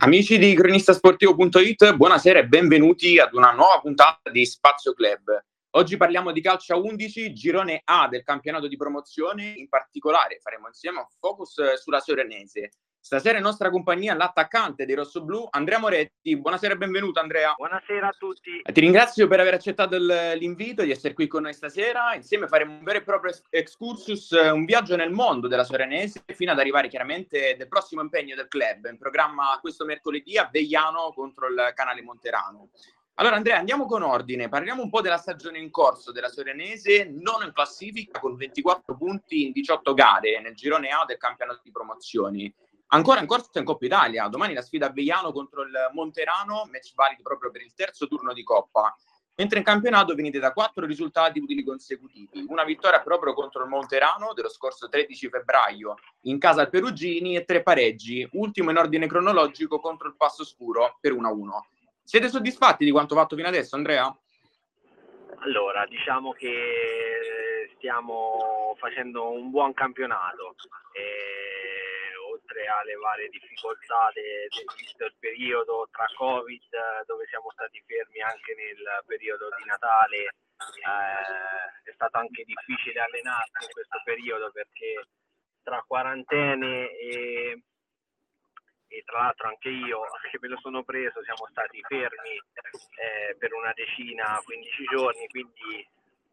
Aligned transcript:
Amici 0.00 0.38
di 0.38 0.54
cronistasportivo.it, 0.54 1.96
buonasera 1.96 2.38
e 2.38 2.46
benvenuti 2.46 3.18
ad 3.18 3.34
una 3.34 3.50
nuova 3.50 3.80
puntata 3.80 4.30
di 4.30 4.46
Spazio 4.46 4.92
Club. 4.92 5.44
Oggi 5.70 5.96
parliamo 5.96 6.30
di 6.30 6.40
calcio 6.40 6.74
a 6.74 6.76
11, 6.76 7.32
girone 7.32 7.80
A 7.82 8.06
del 8.06 8.22
campionato 8.22 8.68
di 8.68 8.76
promozione, 8.76 9.54
in 9.56 9.68
particolare 9.68 10.38
faremo 10.40 10.68
insieme 10.68 10.98
un 10.98 11.06
focus 11.18 11.74
sulla 11.74 11.98
Sorenese. 11.98 12.70
Stasera 13.00 13.38
in 13.38 13.44
nostra 13.44 13.70
compagnia 13.70 14.14
l'attaccante 14.14 14.84
dei 14.84 14.94
rossoblù, 14.94 15.46
Andrea 15.50 15.78
Moretti. 15.78 16.36
Buonasera 16.36 16.74
e 16.74 16.76
benvenuto 16.76 17.20
Andrea. 17.20 17.54
Buonasera 17.56 18.08
a 18.08 18.14
tutti. 18.18 18.60
Ti 18.62 18.80
ringrazio 18.80 19.26
per 19.28 19.40
aver 19.40 19.54
accettato 19.54 19.96
l'invito 19.96 20.82
di 20.82 20.90
essere 20.90 21.14
qui 21.14 21.26
con 21.26 21.42
noi 21.42 21.54
stasera. 21.54 22.14
Insieme 22.14 22.48
faremo 22.48 22.72
un 22.72 22.82
vero 22.82 22.98
e 22.98 23.02
proprio 23.02 23.32
excursus, 23.48 24.30
un 24.30 24.64
viaggio 24.66 24.94
nel 24.96 25.10
mondo 25.10 25.48
della 25.48 25.64
Sorenese 25.64 26.22
fino 26.34 26.52
ad 26.52 26.58
arrivare 26.58 26.88
chiaramente 26.88 27.54
del 27.56 27.68
prossimo 27.68 28.02
impegno 28.02 28.34
del 28.34 28.48
club, 28.48 28.88
in 28.90 28.98
programma 28.98 29.56
questo 29.60 29.86
mercoledì 29.86 30.36
a 30.36 30.48
Vegliano 30.52 31.12
contro 31.14 31.46
il 31.46 31.72
canale 31.74 32.02
Monterano. 32.02 32.68
Allora 33.14 33.36
Andrea, 33.36 33.58
andiamo 33.58 33.86
con 33.86 34.02
ordine, 34.02 34.48
parliamo 34.48 34.82
un 34.82 34.90
po' 34.90 35.00
della 35.00 35.16
stagione 35.16 35.58
in 35.58 35.70
corso 35.70 36.12
della 36.12 36.28
Sorenese, 36.28 37.04
non 37.10 37.42
in 37.42 37.52
classifica 37.52 38.20
con 38.20 38.36
24 38.36 38.96
punti 38.96 39.46
in 39.46 39.52
18 39.52 39.94
gare 39.94 40.40
nel 40.40 40.54
girone 40.54 40.90
A 40.90 41.04
del 41.04 41.16
campionato 41.16 41.60
di 41.64 41.72
promozioni. 41.72 42.54
Ancora 42.90 43.20
in 43.20 43.26
corso 43.26 43.58
in 43.58 43.64
Coppa 43.64 43.84
Italia, 43.84 44.28
domani 44.28 44.54
la 44.54 44.62
sfida 44.62 44.86
a 44.86 44.90
Vegliano 44.90 45.30
contro 45.30 45.62
il 45.62 45.90
Monterano, 45.92 46.66
match 46.70 46.94
valido 46.94 47.22
proprio 47.22 47.50
per 47.50 47.60
il 47.60 47.74
terzo 47.74 48.06
turno 48.06 48.32
di 48.32 48.42
Coppa. 48.42 48.96
Mentre 49.36 49.58
in 49.58 49.64
campionato 49.64 50.14
venite 50.14 50.38
da 50.38 50.52
quattro 50.52 50.86
risultati 50.86 51.38
utili 51.38 51.62
consecutivi, 51.62 52.46
una 52.48 52.64
vittoria 52.64 53.02
proprio 53.02 53.34
contro 53.34 53.62
il 53.62 53.68
Monterano 53.68 54.32
dello 54.32 54.48
scorso 54.48 54.88
13 54.88 55.28
febbraio 55.28 55.96
in 56.22 56.38
casa 56.38 56.62
al 56.62 56.70
Perugini 56.70 57.36
e 57.36 57.44
tre 57.44 57.62
pareggi, 57.62 58.26
ultimo 58.32 58.70
in 58.70 58.78
ordine 58.78 59.06
cronologico 59.06 59.80
contro 59.80 60.08
il 60.08 60.16
Passo 60.16 60.42
Scuro 60.44 60.96
per 60.98 61.12
1-1. 61.12 61.48
Siete 62.02 62.30
soddisfatti 62.30 62.86
di 62.86 62.90
quanto 62.90 63.14
fatto 63.14 63.36
fino 63.36 63.48
adesso, 63.48 63.76
Andrea? 63.76 64.12
Allora, 65.40 65.86
diciamo 65.86 66.32
che 66.32 67.70
stiamo 67.76 68.74
facendo 68.78 69.30
un 69.30 69.50
buon 69.50 69.74
campionato. 69.74 70.56
E 70.92 71.57
oltre 72.58 72.66
alle 72.66 72.94
varie 72.94 73.28
difficoltà 73.28 74.10
del 74.12 74.48
il 74.50 75.14
periodo 75.18 75.88
tra 75.92 76.06
Covid, 76.16 77.04
dove 77.06 77.26
siamo 77.26 77.50
stati 77.52 77.80
fermi 77.86 78.20
anche 78.20 78.54
nel 78.54 79.02
periodo 79.06 79.48
di 79.56 79.64
Natale, 79.64 80.18
eh, 80.18 81.90
è 81.90 81.92
stato 81.94 82.18
anche 82.18 82.42
difficile 82.44 83.00
allenarsi 83.00 83.64
in 83.64 83.70
questo 83.70 84.00
periodo 84.04 84.50
perché 84.50 85.06
tra 85.62 85.84
quarantene 85.86 86.90
e, 86.98 87.62
e 88.88 89.02
tra 89.04 89.20
l'altro 89.20 89.48
anche 89.48 89.68
io, 89.68 90.00
che 90.30 90.38
me 90.40 90.48
lo 90.48 90.58
sono 90.58 90.82
preso, 90.82 91.22
siamo 91.22 91.46
stati 91.50 91.80
fermi 91.86 92.34
eh, 92.34 93.36
per 93.38 93.52
una 93.52 93.72
decina, 93.74 94.40
15 94.42 94.84
giorni, 94.90 95.28
quindi 95.28 95.86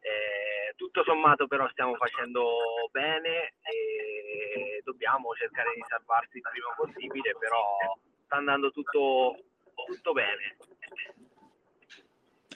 eh, 0.06 0.76
tutto 0.76 1.04
sommato 1.04 1.48
però 1.48 1.68
stiamo 1.70 1.96
facendo 1.96 2.46
bene 2.92 3.56
e 3.64 4.82
dobbiamo 4.84 5.34
cercare 5.34 5.74
di 5.74 5.84
salvarsi 5.88 6.38
il 6.38 6.44
prima 6.44 6.74
possibile, 6.78 7.36
però 7.40 7.62
sta 8.26 8.36
andando 8.36 8.72
tutto, 8.72 9.36
tutto 9.88 10.12
bene. 10.14 10.58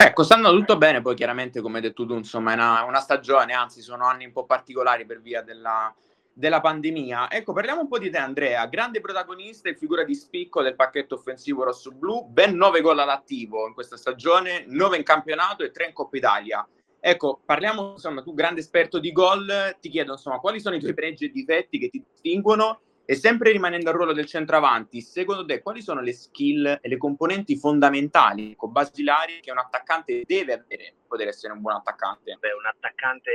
Ecco, 0.02 0.24
sta 0.24 0.36
andando 0.36 0.60
tutto 0.60 0.78
bene, 0.78 1.02
poi 1.02 1.16
chiaramente 1.16 1.60
come 1.60 1.78
hai 1.78 1.82
detto 1.82 2.06
tu, 2.06 2.14
insomma, 2.14 2.52
è 2.52 2.54
una, 2.54 2.84
una 2.84 3.00
stagione, 3.00 3.54
anzi 3.54 3.82
sono 3.82 4.06
anni 4.06 4.26
un 4.26 4.32
po' 4.32 4.46
particolari 4.46 5.06
per 5.06 5.20
via 5.22 5.42
della, 5.42 5.94
della 6.32 6.62
pandemia. 6.62 7.32
Ecco, 7.32 7.52
parliamo 7.52 7.82
un 7.82 7.88
po' 7.88 7.98
di 7.98 8.12
te 8.12 8.18
Andrea, 8.18 8.66
grande 8.68 9.02
protagonista 9.02 9.70
e 9.70 9.76
figura 9.76 10.04
di 10.04 10.14
spicco 10.14 10.62
del 10.62 10.76
pacchetto 10.76 11.16
offensivo 11.16 11.64
rosso-blu, 11.64 12.28
ben 12.30 12.56
9 12.56 12.80
gol 12.82 13.00
all'attivo 13.00 13.68
in 13.68 13.74
questa 13.74 13.98
stagione, 13.98 14.66
9 14.68 14.98
in 14.98 15.04
campionato 15.04 15.64
e 15.64 15.72
3 15.72 15.88
in 15.88 15.94
Coppa 15.94 16.16
Italia. 16.16 16.68
Ecco, 17.02 17.42
parliamo, 17.46 17.94
insomma, 17.94 18.22
tu 18.22 18.34
grande 18.34 18.60
esperto 18.60 19.00
di 19.00 19.12
gol, 19.12 19.78
ti 19.80 19.90
chiedo, 19.90 20.14
insomma, 20.14 20.40
quali 20.40 20.60
sono 20.60 20.76
i 20.76 20.80
tuoi 20.80 20.94
pregi 20.94 21.26
e 21.26 21.30
difetti 21.30 21.80
che 21.80 21.90
ti 21.90 22.04
distinguono? 22.06 22.82
E 23.06 23.16
sempre 23.16 23.52
rimanendo 23.52 23.90
al 23.90 23.96
ruolo 23.96 24.14
del 24.14 24.28
centravanti, 24.28 25.02
secondo 25.02 25.44
te 25.44 25.64
quali 25.64 25.82
sono 25.82 26.02
le 26.02 26.14
skill 26.14 26.78
e 26.80 26.88
le 26.88 26.98
componenti 26.98 27.58
fondamentali, 27.58 28.52
ecco, 28.52 28.68
basilari 28.68 29.40
che 29.40 29.50
un 29.50 29.58
attaccante 29.58 30.22
deve 30.26 30.54
avere 30.54 30.94
per 30.94 31.08
poter 31.08 31.28
essere 31.30 31.54
un 31.54 31.62
buon 31.62 31.76
attaccante? 31.76 32.38
Beh, 32.40 32.54
un 32.54 32.68
attaccante, 32.68 33.32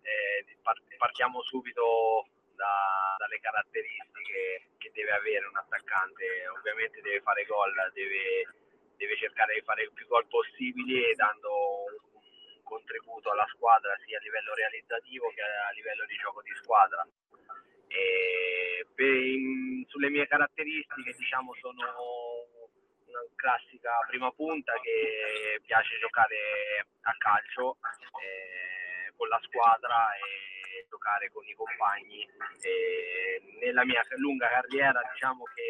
eh, 0.00 0.44
partiamo 0.96 1.42
subito 1.42 2.26
da, 2.54 3.16
dalle 3.18 3.38
caratteristiche 3.40 4.72
che 4.78 4.90
deve 4.94 5.12
avere 5.12 5.44
un 5.44 5.56
attaccante, 5.58 6.24
ovviamente 6.56 7.02
deve 7.02 7.20
fare 7.20 7.44
gol, 7.44 7.74
deve, 7.92 8.48
deve 8.96 9.16
cercare 9.16 9.54
di 9.54 9.62
fare 9.62 9.82
il 9.82 9.92
più 9.92 10.06
gol 10.06 10.26
possibili 10.26 11.12
dando 11.14 11.85
contributo 12.66 13.30
alla 13.30 13.46
squadra 13.54 13.96
sia 14.04 14.18
a 14.18 14.22
livello 14.22 14.52
realizzativo 14.54 15.30
che 15.30 15.40
a 15.40 15.70
livello 15.70 16.04
di 16.06 16.16
gioco 16.16 16.42
di 16.42 16.52
squadra. 16.60 17.06
In, 18.98 19.84
sulle 19.86 20.10
mie 20.10 20.26
caratteristiche 20.26 21.14
diciamo 21.16 21.54
sono 21.60 21.84
una 23.06 23.20
classica 23.36 23.92
prima 24.08 24.30
punta 24.32 24.72
che 24.80 25.60
piace 25.62 25.98
giocare 26.00 26.86
a 27.02 27.14
calcio 27.16 27.76
eh, 28.20 29.12
con 29.16 29.28
la 29.28 29.40
squadra 29.42 30.12
e 30.16 30.86
giocare 30.88 31.30
con 31.30 31.46
i 31.46 31.54
compagni. 31.54 32.26
E 32.60 33.42
nella 33.60 33.84
mia 33.84 34.02
lunga 34.16 34.48
carriera 34.48 35.00
diciamo 35.12 35.44
che 35.54 35.68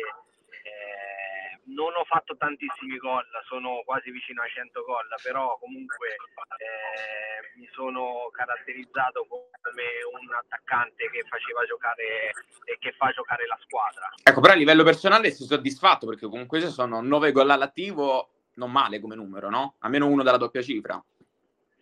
eh, 0.65 1.36
non 1.67 1.95
ho 1.97 2.05
fatto 2.05 2.37
tantissimi 2.37 2.97
gol, 2.99 3.25
sono 3.47 3.83
quasi 3.85 4.11
vicino 4.11 4.43
ai 4.43 4.51
100 4.51 4.83
gol, 4.85 5.07
però 5.23 5.59
comunque 5.59 6.15
eh, 6.63 7.59
mi 7.59 7.69
sono 7.73 8.29
caratterizzato 8.33 9.27
come 9.27 9.83
un 10.21 10.33
attaccante 10.35 11.11
che 11.11 11.25
faceva 11.29 11.65
giocare 11.65 12.33
e 12.65 12.77
che 12.79 12.93
fa 12.93 13.11
giocare 13.11 13.47
la 13.47 13.59
squadra. 13.63 14.13
Ecco, 14.23 14.41
però 14.41 14.53
a 14.53 14.57
livello 14.57 14.85
personale 14.85 15.31
sei 15.31 15.47
soddisfatto 15.47 16.07
perché 16.07 16.27
comunque 16.29 16.61
se 16.61 16.69
sono 16.69 17.01
9 17.01 17.33
gol 17.33 17.51
all'attivo, 17.51 18.31
non 18.55 18.71
male 18.71 19.01
come 19.01 19.17
numero, 19.17 19.51
no? 19.51 19.75
Almeno 19.81 20.07
uno 20.07 20.23
della 20.23 20.37
doppia 20.37 20.63
cifra. 20.63 21.03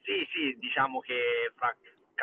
Sì, 0.02 0.26
sì, 0.32 0.56
diciamo 0.58 1.00
che 1.00 1.50
fra 1.56 1.74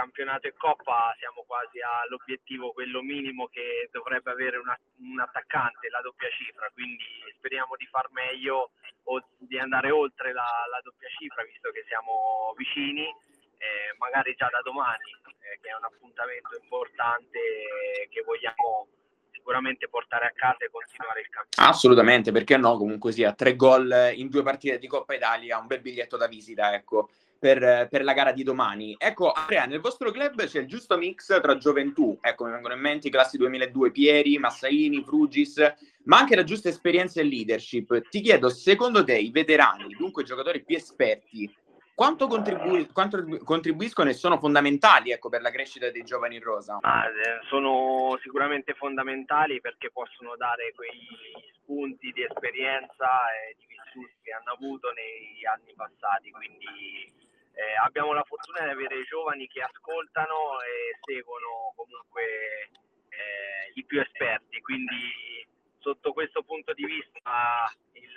campionato 0.02 0.48
e 0.48 0.54
coppa 0.58 1.14
siamo 1.20 1.46
quasi 1.46 1.78
all'obiettivo, 1.80 2.74
quello 2.74 3.02
minimo 3.02 3.46
che 3.48 3.88
dovrebbe 3.92 4.32
avere 4.32 4.58
una, 4.58 4.78
un 4.98 5.20
attaccante, 5.20 5.90
la 5.90 6.02
doppia 6.02 6.30
cifra, 6.34 6.70
quindi 6.74 7.06
speriamo 7.38 7.76
di 7.78 7.86
far 7.86 8.10
meglio 8.10 8.72
o 9.06 9.22
di 9.38 9.60
andare 9.60 9.92
oltre 9.92 10.34
la, 10.34 10.66
la 10.70 10.82
doppia 10.82 11.08
cifra 11.20 11.44
visto 11.44 11.70
che 11.70 11.86
siamo 11.88 12.54
vicini, 12.58 13.06
eh, 13.06 13.94
magari 14.00 14.34
già 14.34 14.50
da 14.50 14.62
domani, 14.66 15.14
eh, 15.46 15.60
che 15.62 15.70
è 15.70 15.76
un 15.78 15.86
appuntamento 15.86 16.58
importante 16.58 18.10
che 18.10 18.22
vogliamo 18.26 18.88
sicuramente 19.30 19.88
portare 19.88 20.26
a 20.26 20.34
casa 20.34 20.66
e 20.66 20.70
continuare 20.70 21.22
il 21.22 21.30
campionato. 21.30 21.70
Assolutamente, 21.70 22.32
perché 22.32 22.58
no? 22.58 22.78
Comunque 22.78 23.12
sia, 23.12 23.34
tre 23.34 23.56
gol 23.56 24.14
in 24.16 24.30
due 24.30 24.42
partite 24.42 24.80
di 24.80 24.88
Coppa 24.88 25.14
Italia, 25.14 25.60
un 25.60 25.68
bel 25.68 25.82
biglietto 25.82 26.18
da 26.18 26.28
visita, 26.28 26.74
ecco 26.74 27.10
per, 27.42 27.88
per, 27.90 28.04
la 28.04 28.14
gara 28.14 28.32
di 28.32 28.44
domani. 28.44 28.96
Ecco, 29.00 29.32
Andrea, 29.32 29.66
nel 29.66 29.80
vostro 29.80 30.12
club 30.12 30.46
c'è 30.46 30.60
il 30.60 30.68
giusto 30.68 30.96
mix 30.96 31.42
tra 31.42 31.58
gioventù, 31.58 32.16
ecco, 32.22 32.46
mi 32.46 32.52
vengono 32.52 32.76
in 32.76 32.80
mente 32.82 33.08
i 33.08 33.12
classi 33.12 33.38
2002, 33.38 33.90
Pieri, 33.90 34.38
Massaini, 34.38 35.04
Frugis, 35.04 35.58
ma 36.04 36.20
anche 36.20 36.36
la 36.36 36.44
giusta 36.44 36.70
esperienza 36.70 37.20
e 37.20 37.24
leadership. 37.24 38.10
Ti 38.10 38.22
chiedo, 38.22 38.50
secondo 38.50 39.04
te 39.04 39.18
i 39.18 39.32
veterani, 39.32 39.96
dunque 39.98 40.22
i 40.22 40.26
giocatori 40.26 40.64
più 40.64 40.76
esperti, 40.76 41.52
quanto, 41.96 42.28
contribu- 42.28 42.92
quanto 42.94 43.26
contribuiscono 43.44 44.12
e 44.12 44.14
sono 44.14 44.38
fondamentali 44.38 45.12
ecco, 45.12 45.30
per 45.30 45.42
la 45.42 45.50
crescita 45.50 45.90
dei 45.90 46.04
giovani 46.04 46.36
in 46.36 46.44
rosa? 46.44 46.78
Ah, 46.82 47.08
sono 47.50 48.20
sicuramente 48.22 48.76
fondamentali 48.76 49.60
perché 49.62 49.90
possono 49.90 50.36
dare 50.38 50.74
quei 50.76 50.92
spunti 51.56 52.12
di 52.12 52.22
esperienza 52.22 53.08
e 53.34 53.56
di 53.58 53.66
vissuti 53.66 54.14
che 54.22 54.32
hanno 54.32 54.54
avuto 54.54 54.92
negli 54.92 55.44
anni 55.44 55.74
passati, 55.76 56.30
quindi 56.30 57.30
eh, 57.54 57.76
abbiamo 57.84 58.14
la 58.14 58.24
fortuna 58.24 58.64
di 58.66 58.72
avere 58.72 59.04
giovani 59.04 59.48
che 59.48 59.62
ascoltano 59.62 60.62
e 60.62 60.98
seguono 61.02 61.74
comunque 61.76 62.24
eh, 63.10 63.72
i 63.76 63.84
più 63.86 64.00
esperti, 64.00 64.62
quindi 64.62 65.48
sotto 65.80 66.14
questo 66.14 66.44
punto 66.44 66.74
di 66.74 66.86
vista 66.86 67.72
il 67.94 68.14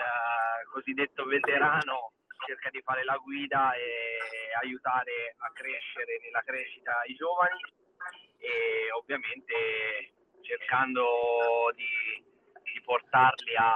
cosiddetto 0.70 1.24
veterano 1.24 2.12
cerca 2.46 2.68
di 2.70 2.80
fare 2.82 3.04
la 3.04 3.16
guida 3.16 3.72
e 3.74 4.18
aiutare 4.62 5.34
a 5.38 5.50
crescere 5.52 6.18
nella 6.22 6.42
crescita 6.44 7.02
i 7.06 7.14
giovani 7.14 7.60
e 8.38 8.92
ovviamente 8.92 10.12
cercando 10.42 11.72
di, 11.74 12.22
di 12.62 12.80
portarli 12.82 13.56
a, 13.56 13.72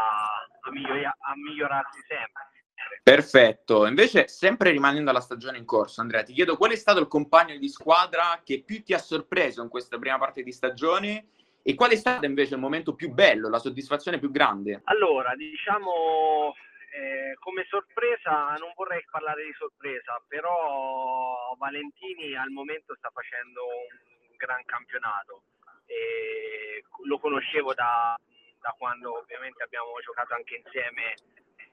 a, 0.60 0.70
miglior, 0.70 1.04
a 1.04 1.36
migliorarsi 1.36 2.04
sempre. 2.06 2.57
Perfetto, 3.02 3.86
invece 3.86 4.28
sempre 4.28 4.70
rimanendo 4.70 5.10
alla 5.10 5.20
stagione 5.20 5.58
in 5.58 5.64
corso, 5.64 6.00
Andrea, 6.00 6.22
ti 6.22 6.32
chiedo 6.32 6.56
qual 6.56 6.72
è 6.72 6.76
stato 6.76 7.00
il 7.00 7.08
compagno 7.08 7.56
di 7.56 7.68
squadra 7.68 8.40
che 8.44 8.62
più 8.64 8.82
ti 8.82 8.92
ha 8.92 8.98
sorpreso 8.98 9.62
in 9.62 9.68
questa 9.68 9.98
prima 9.98 10.18
parte 10.18 10.42
di 10.42 10.52
stagione 10.52 11.28
E 11.68 11.74
qual 11.74 11.90
è 11.90 11.96
stato 11.96 12.24
invece 12.24 12.54
il 12.54 12.60
momento 12.60 12.94
più 12.94 13.10
bello, 13.10 13.50
la 13.50 13.58
soddisfazione 13.58 14.18
più 14.18 14.30
grande? 14.30 14.80
Allora, 14.84 15.34
diciamo 15.34 16.54
eh, 16.90 17.36
come 17.38 17.66
sorpresa, 17.68 18.54
non 18.56 18.72
vorrei 18.74 19.04
parlare 19.10 19.44
di 19.44 19.52
sorpresa, 19.52 20.18
però 20.26 21.54
Valentini 21.58 22.34
al 22.34 22.48
momento 22.50 22.94
sta 22.96 23.10
facendo 23.12 23.60
un 23.66 24.36
gran 24.36 24.64
campionato. 24.64 25.42
E 25.84 26.84
lo 27.04 27.18
conoscevo 27.18 27.74
da, 27.74 28.16
da 28.60 28.74
quando 28.78 29.18
ovviamente 29.18 29.62
abbiamo 29.62 29.92
giocato 30.02 30.34
anche 30.34 30.62
insieme 30.64 31.16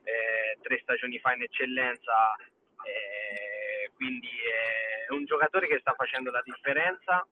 eh, 0.06 0.58
tre 0.62 0.80
stagioni 0.82 1.20
fa 1.20 1.34
in 1.34 1.42
eccellenza, 1.42 2.36
eh, 2.86 3.92
quindi 3.96 4.30
è 4.30 5.12
un 5.12 5.26
giocatore 5.26 5.68
che 5.68 5.80
sta 5.80 5.94
facendo 5.94 6.32
la 6.32 6.42
differenza 6.44 7.26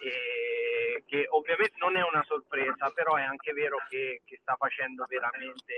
e 0.00 1.02
che 1.06 1.26
ovviamente 1.30 1.74
non 1.78 1.96
è 1.96 2.02
una 2.02 2.24
sorpresa, 2.26 2.90
però 2.94 3.16
è 3.16 3.22
anche 3.22 3.52
vero 3.52 3.76
che, 3.88 4.22
che, 4.24 4.38
sta 4.40 4.56
facendo 4.56 5.04
veramente 5.08 5.74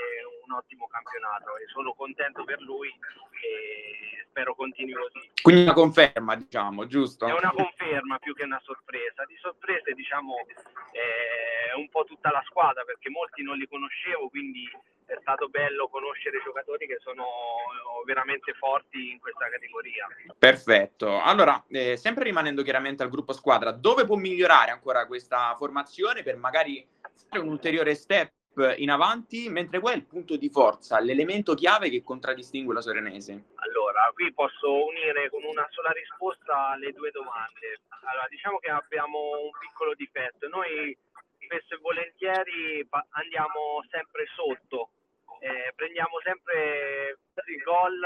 un 0.47 0.55
ottimo 0.55 0.87
campionato 0.87 1.57
e 1.57 1.67
sono 1.73 1.93
contento 1.95 2.45
per 2.45 2.61
lui 2.61 2.89
e 2.89 4.25
spero 4.29 4.55
continui 4.55 4.93
così. 4.93 5.31
Quindi 5.43 5.63
una 5.63 5.73
conferma, 5.73 6.37
diciamo, 6.37 6.87
giusto? 6.87 7.27
È 7.27 7.33
una 7.33 7.53
conferma 7.53 8.19
più 8.19 8.35
che 8.35 8.45
una 8.45 8.61
sorpresa. 8.63 9.25
Di 9.25 9.37
sorprese, 9.37 9.93
diciamo, 9.93 10.35
è 10.93 11.75
un 11.75 11.89
po' 11.89 12.05
tutta 12.05 12.31
la 12.31 12.43
squadra 12.47 12.85
perché 12.85 13.11
molti 13.11 13.43
non 13.43 13.57
li 13.57 13.67
conoscevo, 13.67 14.29
quindi 14.29 14.71
è 15.07 15.19
stato 15.21 15.49
bello 15.49 15.89
conoscere 15.89 16.41
giocatori 16.45 16.87
che 16.87 16.99
sono 17.01 17.25
veramente 18.05 18.53
forti 18.55 19.11
in 19.11 19.19
questa 19.19 19.49
categoria. 19.49 20.07
Perfetto. 20.39 21.21
Allora, 21.21 21.63
eh, 21.69 21.97
sempre 21.97 22.25
rimanendo 22.25 22.63
chiaramente 22.63 23.03
al 23.03 23.11
gruppo 23.11 23.33
squadra, 23.33 23.73
dove 23.73 24.05
può 24.05 24.17
migliorare 24.17 24.71
ancora 24.71 25.07
questa 25.07 25.55
formazione 25.59 26.23
per 26.23 26.37
magari 26.37 26.87
fare 27.29 27.43
un 27.43 27.49
ulteriore 27.49 27.95
step 27.95 28.33
in 28.77 28.91
avanti, 28.91 29.49
mentre 29.49 29.81
qual 29.81 29.95
è 29.95 29.97
il 29.97 30.07
punto 30.07 30.37
di 30.37 30.49
forza, 30.49 31.01
l'elemento 31.01 31.55
chiave 31.55 31.91
che 31.91 32.05
contraddistingue 32.05 32.73
la 32.73 32.81
Sorenese? 32.81 33.47
Allora, 33.57 34.11
qui 34.15 34.33
posso 34.33 34.87
unire 34.87 35.29
con 35.29 35.43
una 35.43 35.67
sola 35.71 35.91
risposta 35.91 36.77
le 36.77 36.93
due 36.93 37.11
domande. 37.11 37.83
Allora, 38.05 38.29
diciamo 38.29 38.59
che 38.59 38.71
abbiamo 38.71 39.19
un 39.43 39.51
piccolo 39.59 39.95
difetto. 39.95 40.47
Noi 40.49 40.97
spesso 41.45 41.75
e 41.75 41.79
volentieri 41.79 42.87
andiamo 43.11 43.85
sempre 43.91 44.27
sotto, 44.35 44.91
eh, 45.41 45.73
prendiamo 45.75 46.21
sempre 46.23 47.19
il 47.47 47.63
gol 47.63 48.03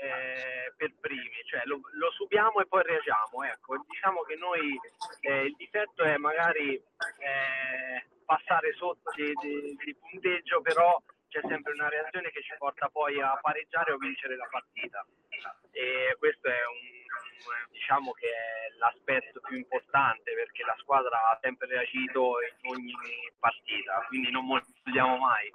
eh, 0.00 0.72
per 0.76 0.92
primi, 1.00 1.42
cioè 1.44 1.62
lo, 1.64 1.80
lo, 1.92 2.10
subiamo 2.12 2.60
e 2.60 2.66
poi 2.66 2.82
reagiamo. 2.82 3.44
Ecco, 3.44 3.84
diciamo 3.86 4.22
che 4.22 4.36
noi 4.36 4.78
eh, 5.20 5.44
il 5.44 5.54
difetto 5.56 6.02
è 6.02 6.16
magari 6.16 6.74
eh, 6.74 8.06
passare 8.24 8.72
sotto 8.74 9.10
di, 9.14 9.32
di, 9.40 9.76
di 9.84 9.96
punteggio, 9.96 10.60
però 10.60 11.00
c'è 11.28 11.40
sempre 11.48 11.72
una 11.72 11.88
reazione 11.88 12.30
che 12.30 12.42
ci 12.42 12.54
porta 12.58 12.88
poi 12.88 13.20
a 13.20 13.38
pareggiare 13.40 13.92
o 13.92 13.96
vincere 13.96 14.36
la 14.36 14.48
partita. 14.50 15.04
E 15.72 16.16
questo 16.18 16.48
è 16.48 16.66
un 16.66 16.97
diciamo 17.70 18.12
che 18.12 18.26
è 18.26 18.76
l'aspetto 18.78 19.40
più 19.40 19.56
importante 19.56 20.32
perché 20.34 20.64
la 20.64 20.76
squadra 20.78 21.30
ha 21.30 21.38
sempre 21.40 21.66
reagito 21.68 22.36
in 22.62 22.70
ogni 22.70 22.92
partita, 23.38 24.04
quindi 24.08 24.30
non 24.30 24.44
moltiplichiamo 24.44 25.16
mai. 25.16 25.50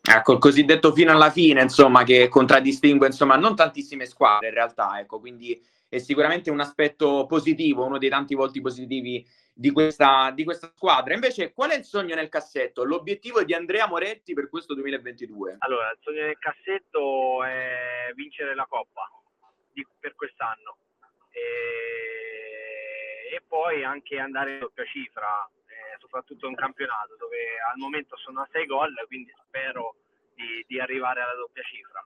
Ecco, 0.00 0.32
il 0.32 0.38
cosiddetto 0.38 0.92
fino 0.92 1.12
alla 1.12 1.30
fine, 1.30 1.60
insomma, 1.60 2.02
che 2.02 2.28
contraddistingue, 2.28 3.08
insomma, 3.08 3.36
non 3.36 3.54
tantissime 3.54 4.06
squadre 4.06 4.48
in 4.48 4.54
realtà, 4.54 4.98
ecco, 4.98 5.20
quindi 5.20 5.60
è 5.88 5.98
sicuramente 5.98 6.50
un 6.50 6.60
aspetto 6.60 7.26
positivo, 7.26 7.84
uno 7.84 7.98
dei 7.98 8.08
tanti 8.08 8.34
volti 8.34 8.60
positivi 8.60 9.26
di 9.52 9.70
questa, 9.70 10.30
di 10.30 10.44
questa 10.44 10.70
squadra. 10.74 11.14
Invece, 11.14 11.52
qual 11.52 11.70
è 11.70 11.76
il 11.76 11.84
sogno 11.84 12.14
nel 12.14 12.28
cassetto? 12.28 12.84
L'obiettivo 12.84 13.42
di 13.42 13.54
Andrea 13.54 13.86
Moretti 13.86 14.32
per 14.32 14.48
questo 14.48 14.74
2022? 14.74 15.56
Allora, 15.58 15.90
il 15.90 15.98
sogno 16.00 16.22
nel 16.22 16.38
cassetto 16.38 17.42
è 17.44 18.12
vincere 18.14 18.54
la 18.54 18.66
Coppa 18.66 19.10
di, 19.72 19.86
per 19.98 20.14
quest'anno 20.14 20.76
e, 23.30 23.34
e, 23.34 23.42
poi 23.46 23.84
anche 23.84 24.18
andare 24.18 24.54
in 24.54 24.58
doppia 24.60 24.84
cifra, 24.84 25.48
eh, 25.66 25.98
soprattutto 25.98 26.48
in 26.48 26.54
campionato 26.54 27.16
dove 27.18 27.36
al 27.70 27.78
momento 27.78 28.16
sono 28.16 28.42
a 28.42 28.48
6 28.50 28.66
gol, 28.66 28.94
quindi 29.06 29.32
spero 29.46 29.94
di, 30.34 30.64
di 30.66 30.80
arrivare 30.80 31.20
alla 31.20 31.34
doppia 31.34 31.62
cifra. 31.62 32.04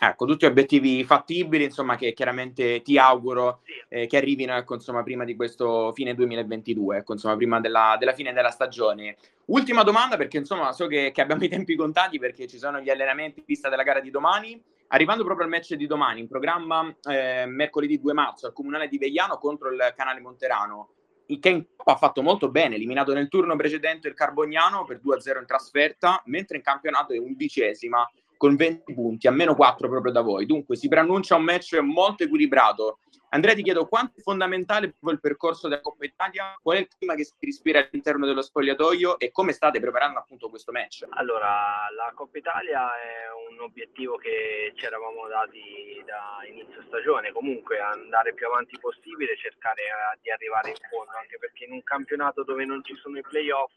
Ecco, 0.00 0.26
tutti 0.26 0.46
obiettivi 0.46 1.02
fattibili, 1.02 1.64
insomma, 1.64 1.96
che 1.96 2.12
chiaramente 2.12 2.82
ti 2.82 2.98
auguro 2.98 3.62
eh, 3.88 4.06
che 4.06 4.16
arrivino, 4.16 4.56
ecco, 4.56 4.74
insomma, 4.74 5.02
prima 5.02 5.24
di 5.24 5.34
questo 5.34 5.92
fine 5.92 6.14
2022, 6.14 6.98
ecco, 6.98 7.14
insomma, 7.14 7.34
prima 7.34 7.58
della, 7.58 7.96
della, 7.98 8.12
fine 8.12 8.32
della 8.32 8.50
stagione. 8.50 9.16
Ultima 9.46 9.82
domanda, 9.82 10.16
perché 10.16 10.36
insomma, 10.36 10.72
so 10.72 10.86
che, 10.86 11.10
che, 11.12 11.20
abbiamo 11.20 11.42
i 11.42 11.48
tempi 11.48 11.74
contati 11.74 12.20
perché 12.20 12.46
ci 12.46 12.58
sono 12.58 12.78
gli 12.80 12.90
allenamenti 12.90 13.40
in 13.40 13.44
vista 13.44 13.68
della 13.68 13.82
gara 13.82 13.98
di 13.98 14.10
domani. 14.10 14.62
Arrivando 14.88 15.24
proprio 15.24 15.44
al 15.44 15.52
match 15.52 15.74
di 15.74 15.86
domani, 15.86 16.20
in 16.20 16.28
programma 16.28 16.94
eh, 17.02 17.44
mercoledì 17.46 18.00
2 18.00 18.12
marzo 18.14 18.46
al 18.46 18.52
Comunale 18.52 18.88
di 18.88 18.96
Vegliano 18.96 19.36
contro 19.36 19.70
il 19.70 19.92
Canale 19.94 20.20
Monterano, 20.20 20.94
in 21.26 21.40
Coppa 21.76 21.92
ha 21.92 21.96
fatto 21.96 22.22
molto 22.22 22.50
bene, 22.50 22.76
eliminato 22.76 23.12
nel 23.12 23.28
turno 23.28 23.54
precedente 23.54 24.08
il 24.08 24.14
Carbognano 24.14 24.84
per 24.84 25.00
2-0 25.04 25.38
in 25.40 25.46
trasferta, 25.46 26.22
mentre 26.26 26.56
in 26.56 26.62
campionato 26.62 27.12
è 27.12 27.18
undicesima 27.18 28.08
con 28.38 28.56
20 28.56 28.94
punti, 28.94 29.26
a 29.26 29.32
meno 29.32 29.54
4 29.54 29.88
proprio 29.88 30.12
da 30.12 30.22
voi. 30.22 30.46
Dunque 30.46 30.76
si 30.76 30.88
preannuncia 30.88 31.36
un 31.36 31.42
match 31.42 31.76
molto 31.80 32.22
equilibrato. 32.22 33.00
Andrea 33.30 33.54
ti 33.54 33.62
chiedo 33.62 33.86
quanto 33.86 34.20
è 34.20 34.22
fondamentale 34.22 34.94
il 34.98 35.20
percorso 35.20 35.68
della 35.68 35.82
Coppa 35.82 36.06
Italia, 36.06 36.56
qual 36.62 36.78
è 36.78 36.80
il 36.80 36.88
clima 36.88 37.14
che 37.14 37.24
si 37.24 37.34
respira 37.40 37.80
all'interno 37.80 38.24
dello 38.24 38.40
spogliatoio 38.40 39.18
e 39.18 39.30
come 39.30 39.52
state 39.52 39.80
preparando 39.80 40.20
appunto 40.20 40.48
questo 40.48 40.72
match? 40.72 41.04
Allora, 41.10 41.90
la 41.94 42.10
Coppa 42.14 42.38
Italia 42.38 42.88
è 42.96 43.50
un 43.50 43.60
obiettivo 43.60 44.16
che 44.16 44.72
ci 44.76 44.86
eravamo 44.86 45.28
dati 45.28 46.02
da 46.06 46.38
inizio 46.48 46.82
stagione, 46.86 47.32
comunque 47.32 47.78
andare 47.80 48.32
più 48.32 48.46
avanti 48.46 48.78
possibile, 48.78 49.36
cercare 49.36 49.82
di 50.22 50.30
arrivare 50.30 50.70
in 50.70 50.76
fondo, 50.88 51.12
anche 51.20 51.36
perché 51.38 51.64
in 51.64 51.72
un 51.72 51.82
campionato 51.82 52.44
dove 52.44 52.64
non 52.64 52.82
ci 52.82 52.94
sono 52.96 53.18
i 53.18 53.22
playoff 53.22 53.74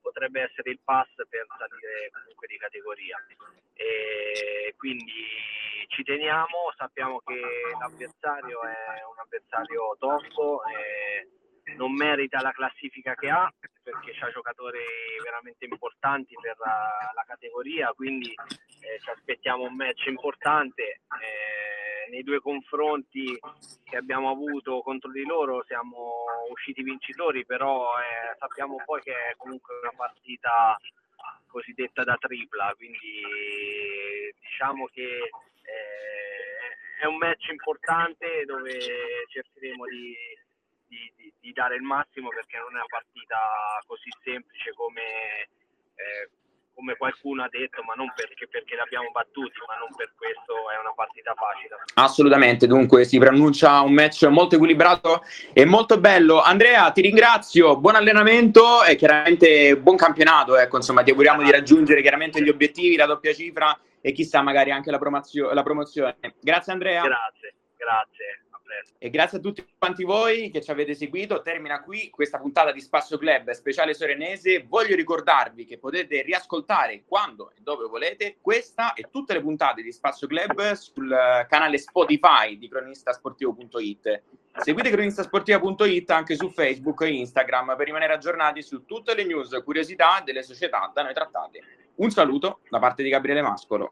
potrebbe 0.00 0.42
essere 0.42 0.70
il 0.70 0.80
pass 0.82 1.08
per 1.28 1.46
salire 1.56 2.10
comunque 2.12 2.46
di 2.46 2.56
categoria. 2.56 3.16
E 3.74 4.74
quindi 4.76 5.24
ci 5.88 6.02
teniamo, 6.02 6.72
sappiamo 6.76 7.20
che 7.20 7.40
l'avversario 7.78 8.62
è 8.62 9.04
un 9.08 9.18
avversario 9.18 9.96
tosto, 9.98 10.62
non 11.76 11.92
merita 11.94 12.40
la 12.40 12.52
classifica 12.52 13.14
che 13.14 13.28
ha 13.28 13.52
perché 13.88 14.12
ha 14.20 14.30
giocatori 14.30 14.78
veramente 15.22 15.64
importanti 15.64 16.34
per 16.40 16.56
la, 16.58 17.10
la 17.14 17.24
categoria, 17.26 17.92
quindi 17.94 18.30
eh, 18.32 18.98
ci 19.00 19.10
aspettiamo 19.10 19.64
un 19.64 19.74
match 19.74 20.06
importante. 20.06 20.82
Eh, 20.82 21.37
nei 22.10 22.22
due 22.22 22.40
confronti 22.40 23.38
che 23.84 23.96
abbiamo 23.96 24.30
avuto 24.30 24.80
contro 24.80 25.10
di 25.10 25.24
loro 25.24 25.64
siamo 25.66 26.24
usciti 26.50 26.82
vincitori, 26.82 27.44
però 27.44 27.98
eh, 27.98 28.36
sappiamo 28.38 28.76
poi 28.84 29.00
che 29.02 29.12
è 29.12 29.34
comunque 29.36 29.78
una 29.82 29.92
partita 29.96 30.76
cosiddetta 31.46 32.04
da 32.04 32.16
tripla, 32.16 32.74
quindi 32.76 33.22
diciamo 34.40 34.86
che 34.86 35.02
eh, 35.02 37.00
è 37.00 37.06
un 37.06 37.16
match 37.16 37.48
importante 37.48 38.44
dove 38.44 38.78
cercheremo 39.28 39.84
di, 39.86 40.14
di, 40.86 41.12
di, 41.16 41.32
di, 41.40 41.52
dare 41.52 41.76
il 41.76 41.82
massimo 41.82 42.28
perché 42.28 42.58
non 42.58 42.70
è 42.70 42.78
una 42.78 42.84
partita 42.88 43.38
così 43.86 44.10
semplice 44.22 44.72
come, 44.74 45.48
eh, 45.94 46.28
come 46.78 46.96
qualcuno 46.96 47.42
ha 47.42 47.48
detto, 47.50 47.82
ma 47.82 47.94
non 47.94 48.12
perché, 48.14 48.46
perché 48.46 48.76
l'abbiamo 48.76 49.10
battuti, 49.10 49.58
ma 49.66 49.74
non 49.78 49.88
per 49.96 50.12
questo 50.14 50.70
è 50.70 50.78
una 50.78 50.92
partita 50.94 51.34
facile. 51.34 51.74
Assolutamente, 51.94 52.68
dunque 52.68 53.04
si 53.04 53.18
preannuncia 53.18 53.80
un 53.80 53.92
match 53.92 54.22
molto 54.26 54.54
equilibrato 54.54 55.24
e 55.52 55.64
molto 55.64 55.98
bello. 55.98 56.40
Andrea, 56.40 56.92
ti 56.92 57.00
ringrazio, 57.00 57.76
buon 57.78 57.96
allenamento 57.96 58.84
e 58.84 58.94
chiaramente 58.94 59.76
buon 59.76 59.96
campionato. 59.96 60.56
Ecco, 60.56 60.76
insomma, 60.76 61.02
ti 61.02 61.10
auguriamo 61.10 61.42
di 61.42 61.50
raggiungere 61.50 62.00
chiaramente 62.00 62.40
gli 62.40 62.48
obiettivi, 62.48 62.94
la 62.94 63.06
doppia 63.06 63.34
cifra 63.34 63.76
e 64.00 64.12
chissà 64.12 64.40
magari 64.40 64.70
anche 64.70 64.92
la, 64.92 64.98
promozio- 64.98 65.52
la 65.52 65.64
promozione. 65.64 66.16
Grazie 66.40 66.72
Andrea. 66.72 67.02
Grazie, 67.02 67.54
grazie. 67.76 68.42
E 68.98 69.10
grazie 69.10 69.38
a 69.38 69.40
tutti 69.40 69.64
quanti 69.78 70.04
voi 70.04 70.50
che 70.50 70.60
ci 70.60 70.70
avete 70.70 70.94
seguito. 70.94 71.42
Termina 71.42 71.82
qui 71.82 72.10
questa 72.10 72.38
puntata 72.38 72.72
di 72.72 72.80
Spazio 72.80 73.18
Club 73.18 73.50
speciale 73.50 73.94
Sorenese. 73.94 74.64
Voglio 74.68 74.94
ricordarvi 74.94 75.64
che 75.64 75.78
potete 75.78 76.22
riascoltare 76.22 77.04
quando 77.06 77.50
e 77.50 77.60
dove 77.60 77.86
volete 77.86 78.36
questa 78.40 78.92
e 78.94 79.08
tutte 79.10 79.34
le 79.34 79.40
puntate 79.40 79.82
di 79.82 79.92
Spazio 79.92 80.26
Club 80.26 80.72
sul 80.72 81.46
canale 81.48 81.78
Spotify 81.78 82.58
di 82.58 82.68
cronistasportivo.it. 82.68 84.22
Seguite 84.58 84.90
cronistasportiva.it 84.90 86.10
anche 86.10 86.34
su 86.34 86.50
Facebook 86.50 87.02
e 87.02 87.12
Instagram 87.12 87.76
per 87.76 87.86
rimanere 87.86 88.14
aggiornati 88.14 88.60
su 88.62 88.84
tutte 88.84 89.14
le 89.14 89.24
news, 89.24 89.60
curiosità 89.62 90.20
delle 90.24 90.42
società 90.42 90.90
da 90.92 91.02
noi 91.02 91.14
trattate. 91.14 91.62
Un 91.96 92.10
saluto 92.10 92.60
da 92.68 92.78
parte 92.78 93.02
di 93.02 93.08
Gabriele 93.08 93.42
Mascolo. 93.42 93.86